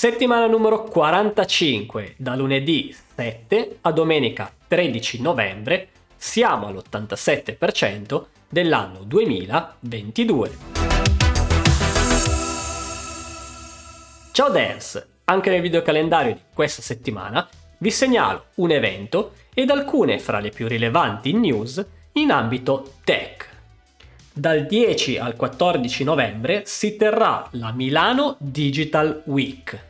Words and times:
Settimana 0.00 0.46
numero 0.46 0.84
45, 0.84 2.14
da 2.16 2.34
lunedì 2.34 2.90
7 3.16 3.80
a 3.82 3.92
domenica 3.92 4.50
13 4.66 5.20
novembre, 5.20 5.88
siamo 6.16 6.68
all'87% 6.68 8.24
dell'anno 8.48 9.00
2022. 9.02 10.50
Ciao 14.32 14.48
Dance! 14.48 15.08
Anche 15.24 15.50
nel 15.50 15.60
videocalendario 15.60 16.32
di 16.32 16.40
questa 16.54 16.80
settimana 16.80 17.46
vi 17.76 17.90
segnalo 17.90 18.44
un 18.54 18.70
evento 18.70 19.34
ed 19.52 19.68
alcune 19.68 20.18
fra 20.18 20.40
le 20.40 20.48
più 20.48 20.66
rilevanti 20.66 21.34
news 21.34 21.84
in 22.12 22.30
ambito 22.30 22.94
tech. 23.04 23.48
Dal 24.32 24.64
10 24.64 25.18
al 25.18 25.36
14 25.36 26.04
novembre 26.04 26.62
si 26.64 26.96
terrà 26.96 27.46
la 27.50 27.72
Milano 27.72 28.36
Digital 28.38 29.24
Week, 29.26 29.88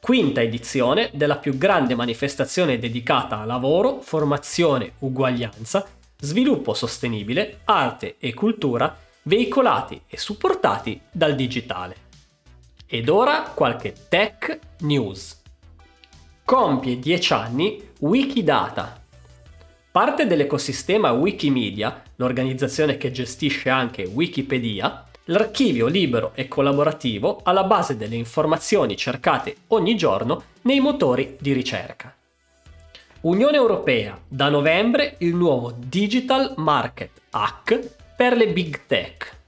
quinta 0.00 0.40
edizione 0.40 1.10
della 1.12 1.36
più 1.36 1.56
grande 1.58 1.94
manifestazione 1.94 2.78
dedicata 2.78 3.38
a 3.38 3.44
lavoro, 3.44 4.00
formazione, 4.00 4.92
uguaglianza, 5.00 5.86
sviluppo 6.18 6.74
sostenibile, 6.74 7.60
arte 7.64 8.16
e 8.18 8.34
cultura 8.34 8.96
veicolati 9.22 10.02
e 10.06 10.16
supportati 10.16 11.00
dal 11.10 11.34
digitale. 11.34 12.08
Ed 12.86 13.08
ora 13.08 13.52
qualche 13.54 13.94
tech 14.08 14.58
news 14.80 15.38
compie 16.44 16.98
10 16.98 17.32
anni 17.32 17.90
Wikidata. 18.00 19.00
Parte 19.92 20.26
dell'ecosistema 20.26 21.12
Wikimedia, 21.12 22.02
l'organizzazione 22.16 22.96
che 22.96 23.12
gestisce 23.12 23.68
anche 23.68 24.04
Wikipedia, 24.04 25.09
l'archivio 25.30 25.86
libero 25.86 26.32
e 26.34 26.48
collaborativo 26.48 27.40
alla 27.42 27.64
base 27.64 27.96
delle 27.96 28.16
informazioni 28.16 28.96
cercate 28.96 29.56
ogni 29.68 29.96
giorno 29.96 30.44
nei 30.62 30.80
motori 30.80 31.36
di 31.40 31.52
ricerca. 31.52 32.14
Unione 33.22 33.56
Europea, 33.56 34.18
da 34.26 34.48
novembre 34.48 35.16
il 35.18 35.34
nuovo 35.34 35.74
Digital 35.76 36.54
Market 36.56 37.10
Act 37.30 37.96
per 38.16 38.36
le 38.36 38.48
Big 38.48 38.86
Tech. 38.86 39.38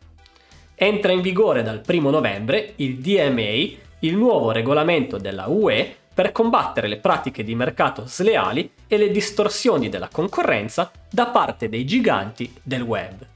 Entra 0.74 1.12
in 1.12 1.20
vigore 1.20 1.62
dal 1.62 1.82
1 1.86 2.10
novembre 2.10 2.74
il 2.76 2.98
DMA, 2.98 3.80
il 4.00 4.16
nuovo 4.16 4.50
regolamento 4.50 5.16
della 5.16 5.46
UE 5.48 5.96
per 6.12 6.32
combattere 6.32 6.88
le 6.88 6.98
pratiche 6.98 7.42
di 7.42 7.54
mercato 7.54 8.04
sleali 8.06 8.70
e 8.86 8.96
le 8.98 9.10
distorsioni 9.10 9.88
della 9.88 10.08
concorrenza 10.12 10.90
da 11.08 11.26
parte 11.26 11.68
dei 11.68 11.86
giganti 11.86 12.52
del 12.62 12.82
web. 12.82 13.31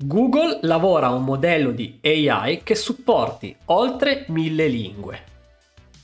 Google 0.00 0.60
lavora 0.62 1.08
a 1.08 1.12
un 1.12 1.24
modello 1.24 1.72
di 1.72 1.98
AI 2.00 2.62
che 2.62 2.76
supporti 2.76 3.54
oltre 3.64 4.26
mille 4.28 4.68
lingue. 4.68 5.22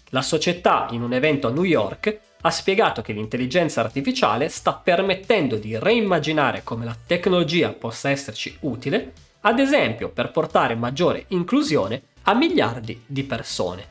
La 0.08 0.20
società 0.20 0.88
in 0.90 1.00
un 1.00 1.12
evento 1.12 1.46
a 1.46 1.52
New 1.52 1.62
York 1.62 2.18
ha 2.40 2.50
spiegato 2.50 3.02
che 3.02 3.12
l'intelligenza 3.12 3.82
artificiale 3.82 4.48
sta 4.48 4.72
permettendo 4.72 5.54
di 5.54 5.78
reimmaginare 5.78 6.64
come 6.64 6.84
la 6.84 6.96
tecnologia 7.06 7.70
possa 7.70 8.10
esserci 8.10 8.56
utile, 8.62 9.12
ad 9.42 9.60
esempio 9.60 10.08
per 10.08 10.32
portare 10.32 10.74
maggiore 10.74 11.26
inclusione 11.28 12.02
a 12.22 12.34
miliardi 12.34 13.00
di 13.06 13.22
persone. 13.22 13.86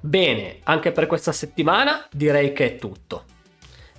Bene, 0.00 0.58
anche 0.64 0.90
per 0.90 1.06
questa 1.06 1.30
settimana 1.30 2.08
direi 2.10 2.52
che 2.52 2.74
è 2.74 2.76
tutto. 2.76 3.22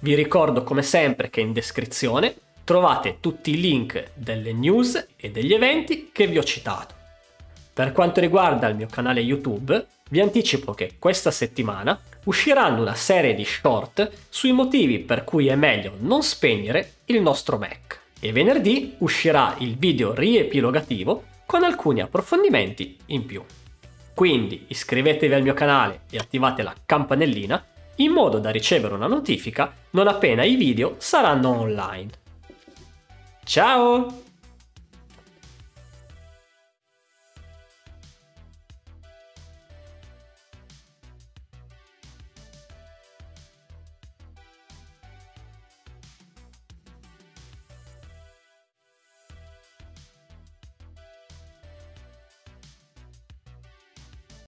Vi 0.02 0.14
ricordo 0.16 0.64
come 0.64 0.82
sempre 0.82 1.30
che 1.30 1.40
in 1.40 1.54
descrizione 1.54 2.36
trovate 2.68 3.20
tutti 3.22 3.52
i 3.52 3.62
link 3.62 4.12
delle 4.14 4.52
news 4.52 5.08
e 5.16 5.32
degli 5.32 5.54
eventi 5.54 6.10
che 6.12 6.28
vi 6.28 6.38
ho 6.38 6.44
citato. 6.44 6.96
Per 7.72 7.94
quanto 7.94 8.20
riguarda 8.20 8.68
il 8.68 8.76
mio 8.76 8.88
canale 8.92 9.22
YouTube, 9.22 9.86
vi 10.10 10.20
anticipo 10.20 10.74
che 10.74 10.96
questa 11.00 11.32
settimana 11.32 11.98
usciranno 12.26 12.82
una 12.82 12.94
serie 12.94 13.36
di 13.36 13.46
short 13.46 14.12
sui 14.28 14.52
motivi 14.52 15.00
per 15.00 15.24
cui 15.24 15.48
è 15.48 15.56
meglio 15.56 15.94
non 16.00 16.24
spegnere 16.24 16.96
il 17.06 17.22
nostro 17.22 17.58
Mac. 17.58 18.02
E 18.20 18.34
venerdì 18.34 18.96
uscirà 18.98 19.56
il 19.60 19.78
video 19.78 20.14
riepilogativo 20.14 21.24
con 21.46 21.64
alcuni 21.64 22.02
approfondimenti 22.02 22.98
in 23.06 23.26
più. 23.26 23.42
Quindi 24.14 24.66
iscrivetevi 24.68 25.34
al 25.34 25.42
mio 25.42 25.54
canale 25.54 26.02
e 26.10 26.18
attivate 26.18 26.64
la 26.64 26.76
campanellina 26.86 27.66
in 27.98 28.12
modo 28.12 28.40
da 28.40 28.50
ricevere 28.50 28.94
una 28.94 29.08
notifica 29.08 29.74
non 29.92 30.10
appena 30.10 30.44
i 30.44 30.56
video 30.58 30.96
saranno 30.98 31.62
online. 31.62 32.26
Ciao! 33.48 34.27